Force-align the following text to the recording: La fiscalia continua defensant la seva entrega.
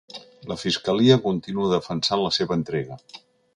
La 0.51 0.55
fiscalia 0.61 1.19
continua 1.27 1.69
defensant 1.75 2.25
la 2.25 2.35
seva 2.41 2.61
entrega. 2.61 3.01